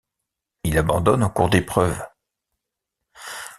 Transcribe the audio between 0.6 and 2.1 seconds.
Il abandonne en cours d'épreuve.